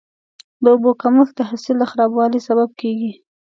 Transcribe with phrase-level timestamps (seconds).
[0.63, 3.11] د اوبو کمښت د حاصل د خرابوالي سبب کېږي.